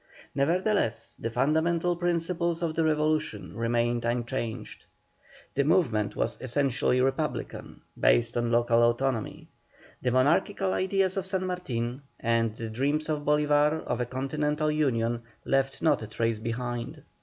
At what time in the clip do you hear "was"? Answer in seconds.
6.15-6.39